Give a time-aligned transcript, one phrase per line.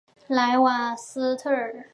[0.27, 1.85] 莱瓦斯特尔。